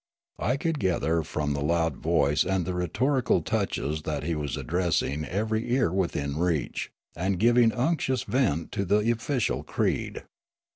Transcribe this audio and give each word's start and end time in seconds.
I 0.39 0.57
could 0.57 0.79
gather 0.79 1.21
from 1.21 1.53
the 1.53 1.61
loud 1.63 1.97
voice 1.97 2.43
and 2.43 2.65
the 2.65 2.73
rhetorical 2.73 3.43
touches 3.43 4.01
that 4.01 4.23
he 4.23 4.33
was 4.33 4.57
addressing 4.57 5.25
every 5.25 5.71
ear 5.75 5.93
within 5.93 6.39
reach, 6.39 6.91
and 7.15 7.37
giving 7.37 7.71
unctuous 7.71 8.23
vent 8.23 8.71
to 8.71 8.83
the 8.85 9.03
ofiicial 9.03 9.63
creed. 9.63 10.23